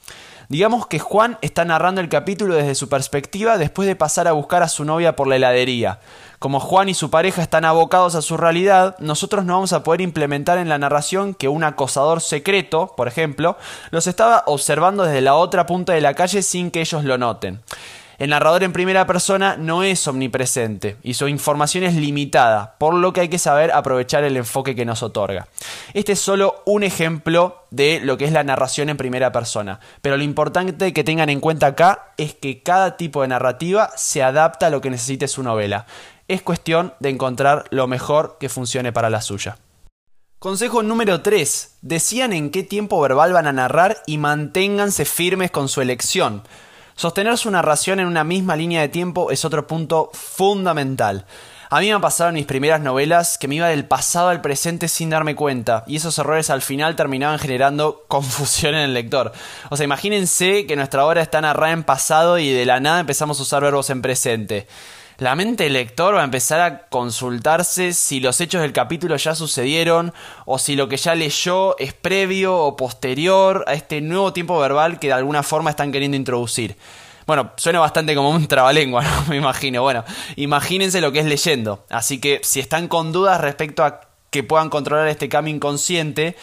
Digamos 0.50 0.88
que 0.88 0.98
Juan 0.98 1.38
está 1.42 1.64
narrando 1.64 2.00
el 2.00 2.08
capítulo 2.08 2.56
desde 2.56 2.74
su 2.74 2.88
perspectiva 2.88 3.56
después 3.56 3.86
de 3.86 3.94
pasar 3.94 4.26
a 4.26 4.32
buscar 4.32 4.64
a 4.64 4.68
su 4.68 4.84
novia 4.84 5.14
por 5.14 5.28
la 5.28 5.36
heladería. 5.36 6.00
Como 6.40 6.58
Juan 6.58 6.88
y 6.88 6.94
su 6.94 7.08
pareja 7.08 7.40
están 7.40 7.64
abocados 7.64 8.16
a 8.16 8.20
su 8.20 8.36
realidad, 8.36 8.96
nosotros 8.98 9.44
no 9.44 9.52
vamos 9.52 9.72
a 9.72 9.84
poder 9.84 10.00
implementar 10.00 10.58
en 10.58 10.68
la 10.68 10.76
narración 10.76 11.34
que 11.34 11.46
un 11.46 11.62
acosador 11.62 12.20
secreto, 12.20 12.94
por 12.96 13.06
ejemplo, 13.06 13.58
los 13.92 14.08
estaba 14.08 14.42
observando 14.46 15.04
desde 15.04 15.20
la 15.20 15.36
otra 15.36 15.66
punta 15.66 15.92
de 15.92 16.00
la 16.00 16.14
calle 16.14 16.42
sin 16.42 16.72
que 16.72 16.80
ellos 16.80 17.04
lo 17.04 17.16
noten. 17.16 17.60
El 18.20 18.28
narrador 18.28 18.62
en 18.64 18.74
primera 18.74 19.06
persona 19.06 19.56
no 19.56 19.82
es 19.82 20.06
omnipresente 20.06 20.98
y 21.02 21.14
su 21.14 21.26
información 21.26 21.84
es 21.84 21.94
limitada, 21.94 22.76
por 22.76 22.92
lo 22.92 23.14
que 23.14 23.22
hay 23.22 23.28
que 23.30 23.38
saber 23.38 23.72
aprovechar 23.72 24.24
el 24.24 24.36
enfoque 24.36 24.76
que 24.76 24.84
nos 24.84 25.02
otorga. 25.02 25.48
Este 25.94 26.12
es 26.12 26.20
solo 26.20 26.62
un 26.66 26.82
ejemplo 26.82 27.64
de 27.70 27.98
lo 28.04 28.18
que 28.18 28.26
es 28.26 28.32
la 28.32 28.44
narración 28.44 28.90
en 28.90 28.98
primera 28.98 29.32
persona, 29.32 29.80
pero 30.02 30.18
lo 30.18 30.22
importante 30.22 30.92
que 30.92 31.02
tengan 31.02 31.30
en 31.30 31.40
cuenta 31.40 31.68
acá 31.68 32.12
es 32.18 32.34
que 32.34 32.62
cada 32.62 32.98
tipo 32.98 33.22
de 33.22 33.28
narrativa 33.28 33.90
se 33.96 34.22
adapta 34.22 34.66
a 34.66 34.70
lo 34.70 34.82
que 34.82 34.90
necesite 34.90 35.26
su 35.26 35.42
novela. 35.42 35.86
Es 36.28 36.42
cuestión 36.42 36.92
de 37.00 37.08
encontrar 37.08 37.64
lo 37.70 37.86
mejor 37.86 38.36
que 38.38 38.50
funcione 38.50 38.92
para 38.92 39.08
la 39.08 39.22
suya. 39.22 39.56
Consejo 40.38 40.82
número 40.82 41.22
3. 41.22 41.78
Decían 41.80 42.34
en 42.34 42.50
qué 42.50 42.64
tiempo 42.64 43.00
verbal 43.00 43.32
van 43.32 43.46
a 43.46 43.52
narrar 43.54 43.96
y 44.04 44.18
manténganse 44.18 45.06
firmes 45.06 45.50
con 45.50 45.70
su 45.70 45.80
elección. 45.80 46.42
Sostener 47.00 47.38
su 47.38 47.50
narración 47.50 47.98
en 47.98 48.06
una 48.06 48.24
misma 48.24 48.56
línea 48.56 48.82
de 48.82 48.90
tiempo 48.90 49.30
es 49.30 49.46
otro 49.46 49.66
punto 49.66 50.10
fundamental. 50.12 51.24
A 51.70 51.80
mí 51.80 51.86
me 51.86 51.94
ha 51.94 51.98
pasado 51.98 52.28
en 52.28 52.34
mis 52.34 52.44
primeras 52.44 52.82
novelas 52.82 53.38
que 53.38 53.48
me 53.48 53.54
iba 53.54 53.68
del 53.68 53.86
pasado 53.86 54.28
al 54.28 54.42
presente 54.42 54.86
sin 54.86 55.08
darme 55.08 55.34
cuenta, 55.34 55.82
y 55.86 55.96
esos 55.96 56.18
errores 56.18 56.50
al 56.50 56.60
final 56.60 56.96
terminaban 56.96 57.38
generando 57.38 58.04
confusión 58.08 58.74
en 58.74 58.82
el 58.82 58.92
lector. 58.92 59.32
O 59.70 59.78
sea, 59.78 59.84
imagínense 59.84 60.66
que 60.66 60.76
nuestra 60.76 61.06
obra 61.06 61.22
está 61.22 61.40
narrada 61.40 61.72
en 61.72 61.84
pasado 61.84 62.36
y 62.36 62.50
de 62.50 62.66
la 62.66 62.80
nada 62.80 63.00
empezamos 63.00 63.40
a 63.40 63.44
usar 63.44 63.62
verbos 63.62 63.88
en 63.88 64.02
presente 64.02 64.66
la 65.20 65.36
mente 65.36 65.64
del 65.64 65.74
lector 65.74 66.14
va 66.14 66.22
a 66.22 66.24
empezar 66.24 66.60
a 66.60 66.88
consultarse 66.88 67.92
si 67.92 68.20
los 68.20 68.40
hechos 68.40 68.62
del 68.62 68.72
capítulo 68.72 69.16
ya 69.16 69.34
sucedieron 69.34 70.14
o 70.46 70.58
si 70.58 70.76
lo 70.76 70.88
que 70.88 70.96
ya 70.96 71.14
leyó 71.14 71.78
es 71.78 71.92
previo 71.92 72.56
o 72.56 72.74
posterior 72.74 73.62
a 73.66 73.74
este 73.74 74.00
nuevo 74.00 74.32
tiempo 74.32 74.58
verbal 74.58 74.98
que 74.98 75.08
de 75.08 75.12
alguna 75.12 75.42
forma 75.42 75.68
están 75.68 75.92
queriendo 75.92 76.16
introducir. 76.16 76.74
Bueno, 77.26 77.52
suena 77.56 77.80
bastante 77.80 78.14
como 78.14 78.30
un 78.30 78.48
trabalengua, 78.48 79.04
¿no? 79.04 79.24
Me 79.28 79.36
imagino. 79.36 79.82
Bueno, 79.82 80.04
imagínense 80.36 81.02
lo 81.02 81.12
que 81.12 81.18
es 81.18 81.26
leyendo. 81.26 81.84
Así 81.90 82.18
que 82.18 82.40
si 82.42 82.58
están 82.58 82.88
con 82.88 83.12
dudas 83.12 83.42
respecto 83.42 83.84
a 83.84 84.00
que 84.30 84.42
puedan 84.42 84.70
controlar 84.70 85.06
este 85.08 85.28
cambio 85.28 85.54
inconsciente, 85.54 86.34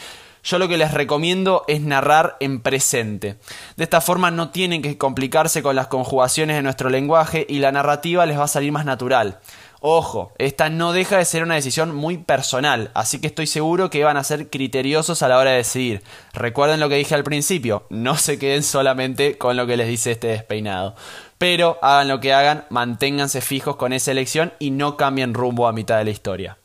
yo 0.47 0.59
lo 0.59 0.69
que 0.69 0.77
les 0.77 0.93
recomiendo 0.93 1.65
es 1.67 1.81
narrar 1.81 2.37
en 2.39 2.61
presente. 2.61 3.35
De 3.75 3.83
esta 3.83 3.99
forma 3.99 4.31
no 4.31 4.49
tienen 4.49 4.81
que 4.81 4.97
complicarse 4.97 5.61
con 5.61 5.75
las 5.75 5.87
conjugaciones 5.87 6.55
de 6.55 6.61
nuestro 6.61 6.89
lenguaje 6.89 7.45
y 7.49 7.59
la 7.59 7.73
narrativa 7.73 8.25
les 8.25 8.39
va 8.39 8.45
a 8.45 8.47
salir 8.47 8.71
más 8.71 8.85
natural. 8.85 9.39
Ojo, 9.81 10.31
esta 10.37 10.69
no 10.69 10.93
deja 10.93 11.17
de 11.17 11.25
ser 11.25 11.43
una 11.43 11.55
decisión 11.55 11.93
muy 11.93 12.17
personal, 12.17 12.91
así 12.93 13.19
que 13.19 13.27
estoy 13.27 13.45
seguro 13.45 13.89
que 13.89 14.05
van 14.05 14.15
a 14.15 14.23
ser 14.23 14.49
criteriosos 14.49 15.21
a 15.21 15.27
la 15.27 15.37
hora 15.37 15.51
de 15.51 15.57
decidir. 15.57 16.01
Recuerden 16.33 16.79
lo 16.79 16.87
que 16.87 16.95
dije 16.95 17.13
al 17.13 17.25
principio, 17.25 17.85
no 17.89 18.15
se 18.15 18.39
queden 18.39 18.63
solamente 18.63 19.37
con 19.37 19.57
lo 19.57 19.67
que 19.67 19.75
les 19.75 19.89
dice 19.89 20.11
este 20.11 20.27
despeinado. 20.27 20.95
Pero 21.37 21.77
hagan 21.81 22.07
lo 22.07 22.21
que 22.21 22.33
hagan, 22.33 22.65
manténganse 22.69 23.41
fijos 23.41 23.75
con 23.75 23.91
esa 23.91 24.11
elección 24.11 24.53
y 24.59 24.71
no 24.71 24.95
cambien 24.95 25.33
rumbo 25.33 25.67
a 25.67 25.73
mitad 25.73 25.97
de 25.97 26.05
la 26.05 26.11
historia. 26.11 26.57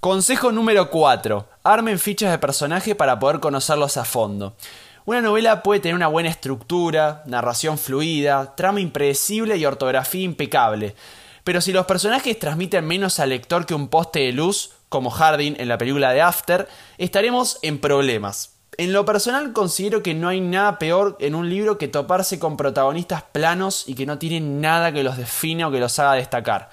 Consejo 0.00 0.52
número 0.52 0.90
4. 0.90 1.53
Armen 1.66 1.98
fichas 1.98 2.30
de 2.30 2.38
personaje 2.38 2.94
para 2.94 3.18
poder 3.18 3.40
conocerlos 3.40 3.96
a 3.96 4.04
fondo. 4.04 4.54
Una 5.06 5.22
novela 5.22 5.62
puede 5.62 5.80
tener 5.80 5.94
una 5.94 6.08
buena 6.08 6.28
estructura, 6.28 7.22
narración 7.24 7.78
fluida, 7.78 8.54
trama 8.54 8.80
impredecible 8.80 9.56
y 9.56 9.64
ortografía 9.64 10.24
impecable. 10.24 10.94
Pero 11.42 11.62
si 11.62 11.72
los 11.72 11.86
personajes 11.86 12.38
transmiten 12.38 12.86
menos 12.86 13.18
al 13.18 13.30
lector 13.30 13.64
que 13.64 13.72
un 13.72 13.88
poste 13.88 14.20
de 14.20 14.32
luz, 14.32 14.72
como 14.90 15.08
Hardin 15.08 15.56
en 15.58 15.68
la 15.68 15.78
película 15.78 16.12
de 16.12 16.20
After, 16.20 16.68
estaremos 16.98 17.58
en 17.62 17.78
problemas. 17.78 18.56
En 18.76 18.92
lo 18.92 19.06
personal 19.06 19.54
considero 19.54 20.02
que 20.02 20.12
no 20.12 20.28
hay 20.28 20.42
nada 20.42 20.78
peor 20.78 21.16
en 21.18 21.34
un 21.34 21.48
libro 21.48 21.78
que 21.78 21.88
toparse 21.88 22.38
con 22.38 22.58
protagonistas 22.58 23.22
planos 23.22 23.84
y 23.88 23.94
que 23.94 24.04
no 24.04 24.18
tienen 24.18 24.60
nada 24.60 24.92
que 24.92 25.02
los 25.02 25.16
define 25.16 25.64
o 25.64 25.70
que 25.70 25.80
los 25.80 25.98
haga 25.98 26.12
destacar. 26.12 26.68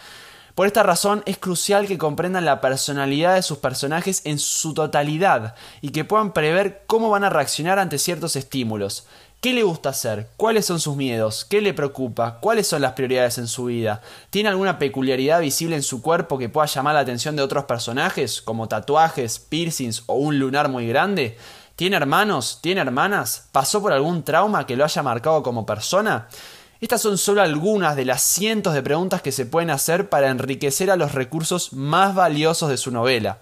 Por 0.56 0.68
esta 0.68 0.84
razón 0.84 1.24
es 1.26 1.38
crucial 1.38 1.88
que 1.88 1.98
comprendan 1.98 2.46
la 2.46 2.62
personalidad 2.62 3.36
de 3.36 3.42
sus 3.42 3.60
personajes 3.60 4.22
en 4.26 4.40
su 4.40 4.74
totalidad 4.74 5.56
y 5.82 5.90
que 5.90 6.06
puedan 6.06 6.34
prever 6.34 6.84
cómo 6.88 7.10
van 7.10 7.24
a 7.24 7.30
reaccionar 7.30 7.80
ante 7.80 7.98
ciertos 7.98 8.36
estímulos. 8.36 9.06
¿Qué 9.42 9.54
le 9.54 9.64
gusta 9.64 9.90
hacer? 9.90 10.30
¿Cuáles 10.38 10.68
son 10.68 10.80
sus 10.80 10.96
miedos? 10.96 11.46
¿Qué 11.46 11.62
le 11.62 11.74
preocupa? 11.74 12.38
¿Cuáles 12.40 12.68
son 12.68 12.84
las 12.84 12.94
prioridades 12.94 13.40
en 13.40 13.48
su 13.48 13.66
vida? 13.66 14.02
¿Tiene 14.30 14.50
alguna 14.50 14.78
peculiaridad 14.78 15.42
visible 15.42 15.76
en 15.76 15.82
su 15.82 16.04
cuerpo 16.04 16.38
que 16.38 16.48
pueda 16.48 16.68
llamar 16.68 16.94
la 16.94 17.00
atención 17.00 17.36
de 17.36 17.42
otros 17.42 17.64
personajes, 17.64 18.40
como 18.40 18.68
tatuajes, 18.68 19.40
piercings 19.40 20.04
o 20.06 20.14
un 20.14 20.38
lunar 20.38 20.70
muy 20.70 20.86
grande? 20.88 21.40
¿Tiene 21.76 21.96
hermanos? 21.96 22.60
¿Tiene 22.62 22.82
hermanas? 22.82 23.48
¿Pasó 23.52 23.82
por 23.82 23.94
algún 23.94 24.22
trauma 24.22 24.68
que 24.68 24.76
lo 24.76 24.84
haya 24.84 25.02
marcado 25.02 25.42
como 25.42 25.66
persona? 25.66 26.28
Estas 26.82 27.04
son 27.04 27.20
solo 27.20 27.44
algunas 27.44 27.96
de 27.96 28.06
las 28.06 28.24
cientos 28.24 28.74
de 28.74 28.82
preguntas 28.82 29.22
que 29.22 29.32
se 29.32 29.46
pueden 29.46 29.70
hacer 29.70 30.10
para 30.10 30.30
enriquecer 30.30 30.90
a 30.90 30.96
los 30.96 31.12
recursos 31.12 31.74
más 31.74 32.16
valiosos 32.16 32.72
de 32.72 32.78
su 32.78 32.90
novela. 32.90 33.38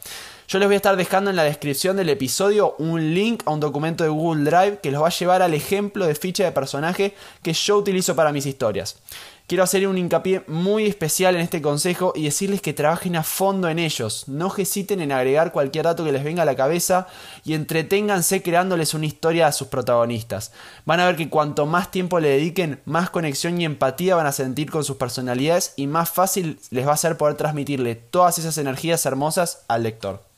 Yo 0.49 0.59
les 0.59 0.67
voy 0.67 0.73
a 0.73 0.75
estar 0.75 0.97
dejando 0.97 1.29
en 1.29 1.37
la 1.37 1.45
descripción 1.45 1.95
del 1.95 2.09
episodio 2.09 2.75
un 2.79 3.13
link 3.13 3.43
a 3.45 3.51
un 3.51 3.61
documento 3.61 4.03
de 4.03 4.09
Google 4.09 4.43
Drive 4.43 4.79
que 4.83 4.91
los 4.91 5.01
va 5.01 5.07
a 5.07 5.11
llevar 5.11 5.41
al 5.41 5.53
ejemplo 5.53 6.05
de 6.05 6.15
ficha 6.15 6.43
de 6.43 6.51
personaje 6.51 7.15
que 7.41 7.53
yo 7.53 7.77
utilizo 7.77 8.13
para 8.13 8.33
mis 8.33 8.45
historias. 8.45 8.97
Quiero 9.49 9.63
hacer 9.63 9.87
un 9.87 9.97
hincapié 9.97 10.43
muy 10.45 10.85
especial 10.85 11.33
en 11.33 11.41
este 11.41 11.59
consejo 11.59 12.13
y 12.15 12.25
decirles 12.25 12.61
que 12.61 12.71
trabajen 12.71 13.15
a 13.15 13.23
fondo 13.23 13.67
en 13.67 13.79
ellos. 13.79 14.25
No 14.27 14.53
hesiten 14.55 15.01
en 15.01 15.11
agregar 15.11 15.51
cualquier 15.51 15.85
dato 15.85 16.05
que 16.05 16.11
les 16.11 16.23
venga 16.23 16.43
a 16.43 16.45
la 16.45 16.55
cabeza 16.55 17.07
y 17.43 17.55
entreténganse 17.55 18.43
creándoles 18.43 18.93
una 18.93 19.07
historia 19.07 19.47
a 19.47 19.51
sus 19.51 19.69
protagonistas. 19.69 20.51
Van 20.85 20.99
a 20.99 21.07
ver 21.07 21.15
que 21.15 21.29
cuanto 21.29 21.65
más 21.65 21.89
tiempo 21.89 22.19
le 22.19 22.29
dediquen, 22.29 22.79
más 22.85 23.09
conexión 23.09 23.59
y 23.59 23.65
empatía 23.65 24.15
van 24.15 24.27
a 24.27 24.33
sentir 24.33 24.69
con 24.69 24.83
sus 24.83 24.97
personalidades 24.97 25.73
y 25.75 25.87
más 25.87 26.11
fácil 26.11 26.59
les 26.69 26.87
va 26.87 26.93
a 26.93 26.97
ser 26.97 27.17
poder 27.17 27.33
transmitirle 27.33 27.95
todas 27.95 28.37
esas 28.37 28.55
energías 28.59 29.03
hermosas 29.07 29.63
al 29.67 29.81
lector. 29.81 30.29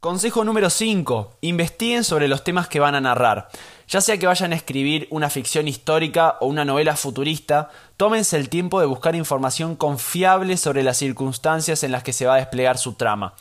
Consejo 0.00 0.44
número 0.44 0.70
5. 0.70 1.38
Investiguen 1.40 2.04
sobre 2.04 2.28
los 2.28 2.44
temas 2.44 2.68
que 2.68 2.80
van 2.80 2.94
a 2.94 3.00
narrar. 3.00 3.48
Ya 3.88 4.02
sea 4.02 4.18
que 4.18 4.26
vayan 4.26 4.52
a 4.52 4.56
escribir 4.56 5.08
una 5.10 5.30
ficción 5.30 5.66
histórica 5.66 6.36
o 6.40 6.46
una 6.46 6.66
novela 6.66 6.94
futurista, 6.94 7.70
tómense 7.96 8.36
el 8.36 8.50
tiempo 8.50 8.80
de 8.80 8.86
buscar 8.86 9.16
información 9.16 9.76
confiable 9.76 10.58
sobre 10.58 10.82
las 10.82 10.98
circunstancias 10.98 11.82
en 11.82 11.92
las 11.92 12.02
que 12.02 12.12
se 12.12 12.26
va 12.26 12.34
a 12.34 12.36
desplegar 12.38 12.76
su 12.76 12.92
trama. 12.96 13.32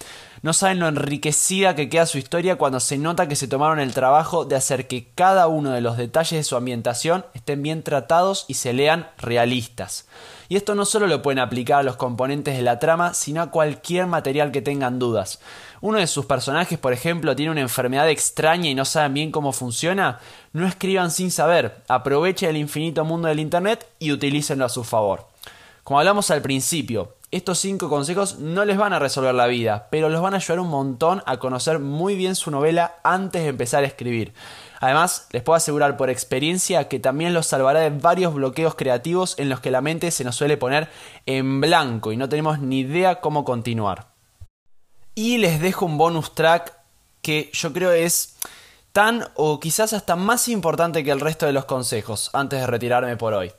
No 0.41 0.53
saben 0.53 0.79
lo 0.79 0.87
enriquecida 0.87 1.75
que 1.75 1.89
queda 1.89 2.05
su 2.05 2.17
historia 2.17 2.55
cuando 2.55 2.79
se 2.79 2.97
nota 2.97 3.27
que 3.27 3.35
se 3.35 3.49
tomaron 3.49 3.79
el 3.79 3.93
trabajo 3.93 4.45
de 4.45 4.55
hacer 4.55 4.87
que 4.87 5.07
cada 5.15 5.47
uno 5.47 5.71
de 5.71 5.81
los 5.81 5.97
detalles 5.97 6.39
de 6.39 6.43
su 6.43 6.55
ambientación 6.55 7.25
estén 7.33 7.61
bien 7.61 7.83
tratados 7.83 8.45
y 8.47 8.53
se 8.53 8.71
lean 8.71 9.09
realistas. 9.17 10.07
Y 10.47 10.55
esto 10.55 10.75
no 10.75 10.85
solo 10.85 11.07
lo 11.07 11.21
pueden 11.21 11.39
aplicar 11.39 11.79
a 11.79 11.83
los 11.83 11.97
componentes 11.97 12.55
de 12.55 12.61
la 12.61 12.79
trama, 12.79 13.13
sino 13.13 13.41
a 13.41 13.51
cualquier 13.51 14.05
material 14.05 14.51
que 14.51 14.61
tengan 14.61 14.99
dudas. 14.99 15.39
Uno 15.81 15.99
de 15.99 16.07
sus 16.07 16.25
personajes, 16.25 16.79
por 16.79 16.93
ejemplo, 16.93 17.35
tiene 17.35 17.51
una 17.51 17.61
enfermedad 17.61 18.09
extraña 18.09 18.69
y 18.69 18.75
no 18.75 18.85
saben 18.85 19.13
bien 19.13 19.31
cómo 19.31 19.51
funciona, 19.51 20.19
no 20.53 20.67
escriban 20.67 21.11
sin 21.11 21.31
saber, 21.31 21.83
aprovechen 21.87 22.49
el 22.49 22.57
infinito 22.57 23.05
mundo 23.05 23.27
del 23.27 23.39
Internet 23.39 23.87
y 23.99 24.11
utilícenlo 24.11 24.65
a 24.65 24.69
su 24.69 24.83
favor. 24.83 25.25
Como 25.83 25.99
hablamos 25.99 26.31
al 26.31 26.41
principio, 26.41 27.15
estos 27.29 27.59
cinco 27.59 27.89
consejos 27.89 28.39
no 28.39 28.63
les 28.63 28.77
van 28.77 28.93
a 28.93 28.99
resolver 28.99 29.35
la 29.35 29.47
vida, 29.47 29.87
pero 29.91 30.07
los 30.07 30.21
van 30.21 30.33
a 30.33 30.37
ayudar 30.37 30.61
un 30.61 30.69
montón 30.69 31.23
a 31.25 31.37
conocer 31.37 31.79
muy 31.79 32.15
bien 32.15 32.35
su 32.35 32.51
novela 32.51 32.95
antes 33.03 33.43
de 33.43 33.49
empezar 33.49 33.83
a 33.83 33.87
escribir. 33.87 34.33
Además, 34.79 35.27
les 35.31 35.43
puedo 35.43 35.57
asegurar 35.57 35.97
por 35.97 36.09
experiencia 36.09 36.87
que 36.87 36.99
también 36.99 37.33
los 37.33 37.47
salvará 37.47 37.81
de 37.81 37.89
varios 37.89 38.33
bloqueos 38.33 38.75
creativos 38.75 39.37
en 39.39 39.49
los 39.49 39.59
que 39.59 39.71
la 39.71 39.81
mente 39.81 40.11
se 40.11 40.23
nos 40.23 40.35
suele 40.35 40.55
poner 40.55 40.89
en 41.25 41.59
blanco 41.59 42.11
y 42.11 42.17
no 42.17 42.29
tenemos 42.29 42.59
ni 42.59 42.79
idea 42.79 43.19
cómo 43.19 43.43
continuar. 43.43 44.07
Y 45.15 45.37
les 45.37 45.59
dejo 45.59 45.85
un 45.85 45.97
bonus 45.97 46.33
track 46.33 46.73
que 47.21 47.49
yo 47.51 47.73
creo 47.73 47.91
es 47.91 48.37
tan 48.91 49.27
o 49.35 49.59
quizás 49.59 49.93
hasta 49.93 50.15
más 50.15 50.47
importante 50.47 51.03
que 51.03 51.11
el 51.11 51.19
resto 51.19 51.45
de 51.45 51.53
los 51.53 51.65
consejos 51.65 52.29
antes 52.33 52.59
de 52.59 52.67
retirarme 52.67 53.17
por 53.17 53.33
hoy. 53.33 53.51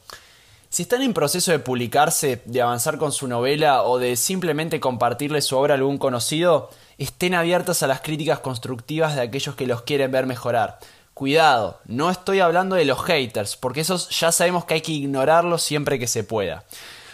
Si 0.70 0.82
están 0.82 1.00
en 1.00 1.14
proceso 1.14 1.50
de 1.50 1.60
publicarse, 1.60 2.42
de 2.44 2.60
avanzar 2.60 2.98
con 2.98 3.10
su 3.10 3.26
novela 3.26 3.84
o 3.84 3.98
de 3.98 4.16
simplemente 4.16 4.80
compartirle 4.80 5.40
su 5.40 5.56
obra 5.56 5.74
a 5.74 5.78
algún 5.78 5.96
conocido, 5.96 6.68
estén 6.98 7.34
abiertos 7.34 7.82
a 7.82 7.86
las 7.86 8.02
críticas 8.02 8.40
constructivas 8.40 9.14
de 9.14 9.22
aquellos 9.22 9.54
que 9.54 9.66
los 9.66 9.82
quieren 9.82 10.12
ver 10.12 10.26
mejorar. 10.26 10.78
Cuidado, 11.14 11.80
no 11.86 12.10
estoy 12.10 12.40
hablando 12.40 12.76
de 12.76 12.84
los 12.84 13.02
haters, 13.02 13.56
porque 13.56 13.80
esos 13.80 14.10
ya 14.10 14.30
sabemos 14.30 14.66
que 14.66 14.74
hay 14.74 14.80
que 14.82 14.92
ignorarlos 14.92 15.62
siempre 15.62 15.98
que 15.98 16.06
se 16.06 16.22
pueda. 16.22 16.64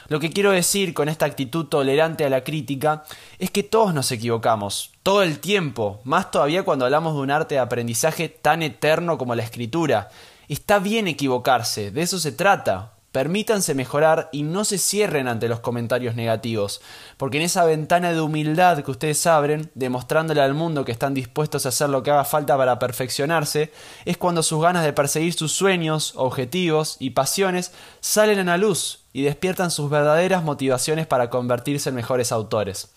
Lo 0.08 0.20
que 0.20 0.30
quiero 0.30 0.50
decir 0.50 0.94
con 0.94 1.08
esta 1.08 1.26
actitud 1.26 1.66
tolerante 1.66 2.24
a 2.24 2.30
la 2.30 2.44
crítica 2.44 3.04
es 3.38 3.50
que 3.50 3.62
todos 3.62 3.94
nos 3.94 4.10
equivocamos, 4.12 4.92
todo 5.02 5.22
el 5.22 5.38
tiempo, 5.38 6.00
más 6.04 6.30
todavía 6.30 6.62
cuando 6.62 6.84
hablamos 6.84 7.14
de 7.14 7.20
un 7.20 7.30
arte 7.30 7.56
de 7.56 7.60
aprendizaje 7.60 8.28
tan 8.28 8.62
eterno 8.62 9.18
como 9.18 9.34
la 9.34 9.42
escritura. 9.42 10.10
Está 10.48 10.78
bien 10.78 11.08
equivocarse, 11.08 11.90
de 11.90 12.02
eso 12.02 12.18
se 12.18 12.32
trata. 12.32 12.93
Permítanse 13.14 13.76
mejorar 13.76 14.28
y 14.32 14.42
no 14.42 14.64
se 14.64 14.76
cierren 14.76 15.28
ante 15.28 15.46
los 15.46 15.60
comentarios 15.60 16.16
negativos, 16.16 16.80
porque 17.16 17.36
en 17.36 17.44
esa 17.44 17.64
ventana 17.64 18.12
de 18.12 18.20
humildad 18.20 18.82
que 18.82 18.90
ustedes 18.90 19.24
abren, 19.28 19.70
demostrándole 19.76 20.40
al 20.40 20.52
mundo 20.52 20.84
que 20.84 20.90
están 20.90 21.14
dispuestos 21.14 21.64
a 21.64 21.68
hacer 21.68 21.90
lo 21.90 22.02
que 22.02 22.10
haga 22.10 22.24
falta 22.24 22.56
para 22.56 22.80
perfeccionarse, 22.80 23.70
es 24.04 24.16
cuando 24.16 24.42
sus 24.42 24.60
ganas 24.60 24.84
de 24.84 24.92
perseguir 24.92 25.32
sus 25.32 25.52
sueños, 25.52 26.14
objetivos 26.16 26.96
y 26.98 27.10
pasiones 27.10 27.70
salen 28.00 28.40
a 28.40 28.44
la 28.44 28.56
luz 28.56 29.04
y 29.12 29.22
despiertan 29.22 29.70
sus 29.70 29.88
verdaderas 29.88 30.42
motivaciones 30.42 31.06
para 31.06 31.30
convertirse 31.30 31.90
en 31.90 31.94
mejores 31.94 32.32
autores. 32.32 32.90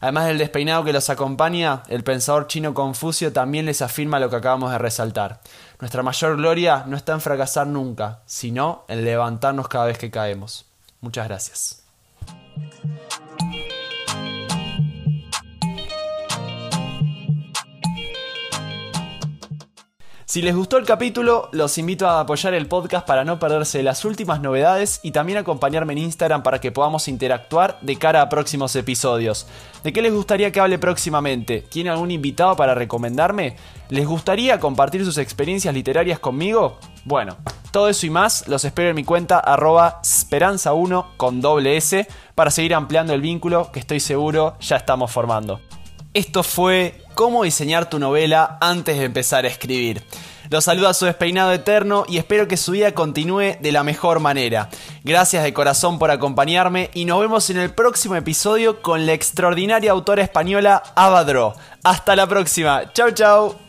Además 0.00 0.26
del 0.26 0.38
despeinado 0.38 0.84
que 0.84 0.92
los 0.92 1.10
acompaña, 1.10 1.82
el 1.88 2.04
pensador 2.04 2.46
chino 2.46 2.74
Confucio 2.74 3.32
también 3.32 3.66
les 3.66 3.82
afirma 3.82 4.20
lo 4.20 4.30
que 4.30 4.36
acabamos 4.36 4.70
de 4.70 4.78
resaltar. 4.78 5.40
Nuestra 5.80 6.02
mayor 6.02 6.36
gloria 6.36 6.84
no 6.86 6.96
está 6.96 7.12
en 7.12 7.20
fracasar 7.20 7.66
nunca, 7.66 8.20
sino 8.26 8.84
en 8.88 9.04
levantarnos 9.04 9.68
cada 9.68 9.86
vez 9.86 9.98
que 9.98 10.10
caemos. 10.10 10.66
Muchas 11.00 11.26
gracias. 11.28 11.84
Si 20.36 20.42
les 20.42 20.54
gustó 20.54 20.76
el 20.76 20.84
capítulo, 20.84 21.48
los 21.52 21.78
invito 21.78 22.06
a 22.06 22.20
apoyar 22.20 22.52
el 22.52 22.66
podcast 22.66 23.06
para 23.06 23.24
no 23.24 23.38
perderse 23.38 23.82
las 23.82 24.04
últimas 24.04 24.42
novedades 24.42 25.00
y 25.02 25.12
también 25.12 25.38
acompañarme 25.38 25.94
en 25.94 26.00
Instagram 26.00 26.42
para 26.42 26.60
que 26.60 26.70
podamos 26.70 27.08
interactuar 27.08 27.78
de 27.80 27.96
cara 27.96 28.20
a 28.20 28.28
próximos 28.28 28.76
episodios. 28.76 29.46
¿De 29.82 29.94
qué 29.94 30.02
les 30.02 30.12
gustaría 30.12 30.52
que 30.52 30.60
hable 30.60 30.78
próximamente? 30.78 31.62
¿Tiene 31.62 31.88
algún 31.88 32.10
invitado 32.10 32.54
para 32.54 32.74
recomendarme? 32.74 33.56
¿Les 33.88 34.06
gustaría 34.06 34.60
compartir 34.60 35.06
sus 35.06 35.16
experiencias 35.16 35.72
literarias 35.72 36.18
conmigo? 36.18 36.80
Bueno, 37.06 37.38
todo 37.70 37.88
eso 37.88 38.04
y 38.04 38.10
más 38.10 38.46
los 38.46 38.62
espero 38.66 38.90
en 38.90 38.96
mi 38.96 39.04
cuenta 39.04 39.38
arroba 39.38 40.02
esperanza1 40.02 41.16
con 41.16 41.40
doble 41.40 41.78
S 41.78 42.06
para 42.34 42.50
seguir 42.50 42.74
ampliando 42.74 43.14
el 43.14 43.22
vínculo 43.22 43.72
que 43.72 43.80
estoy 43.80 44.00
seguro 44.00 44.58
ya 44.60 44.76
estamos 44.76 45.10
formando. 45.10 45.62
Esto 46.12 46.42
fue 46.42 47.05
cómo 47.16 47.42
diseñar 47.42 47.90
tu 47.90 47.98
novela 47.98 48.58
antes 48.60 48.98
de 48.98 49.04
empezar 49.04 49.46
a 49.46 49.48
escribir. 49.48 50.04
Los 50.50 50.64
saluda 50.64 50.94
su 50.94 51.06
despeinado 51.06 51.50
eterno 51.52 52.04
y 52.06 52.18
espero 52.18 52.46
que 52.46 52.56
su 52.56 52.72
vida 52.72 52.92
continúe 52.92 53.56
de 53.58 53.72
la 53.72 53.82
mejor 53.82 54.20
manera. 54.20 54.68
Gracias 55.02 55.42
de 55.42 55.52
corazón 55.52 55.98
por 55.98 56.12
acompañarme 56.12 56.90
y 56.94 57.06
nos 57.06 57.18
vemos 57.18 57.50
en 57.50 57.56
el 57.56 57.72
próximo 57.72 58.14
episodio 58.14 58.82
con 58.82 59.06
la 59.06 59.14
extraordinaria 59.14 59.90
autora 59.90 60.22
española 60.22 60.82
Abadro. 60.94 61.54
Hasta 61.82 62.14
la 62.14 62.28
próxima. 62.28 62.92
Chau 62.92 63.10
chau. 63.10 63.65